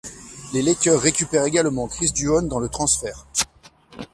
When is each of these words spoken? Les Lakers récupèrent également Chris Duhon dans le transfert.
Les 0.53 0.63
Lakers 0.63 0.99
récupèrent 0.99 1.45
également 1.45 1.87
Chris 1.87 2.09
Duhon 2.09 2.41
dans 2.41 2.57
le 2.57 2.69
transfert. 2.69 3.27